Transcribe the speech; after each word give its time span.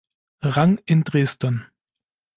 Rang 0.41 0.81
in 0.87 1.03
Dresden. 1.03 1.67